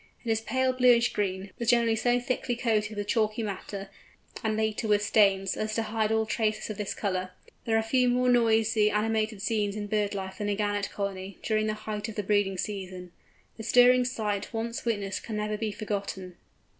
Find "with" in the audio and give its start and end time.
2.97-3.05, 4.87-5.03